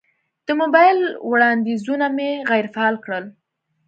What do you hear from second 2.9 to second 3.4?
کړل.